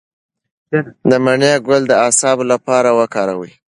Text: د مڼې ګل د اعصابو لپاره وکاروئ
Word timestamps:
د 1.09 1.11
مڼې 1.25 1.53
ګل 1.67 1.81
د 1.87 1.93
اعصابو 2.05 2.43
لپاره 2.53 2.89
وکاروئ 2.99 3.51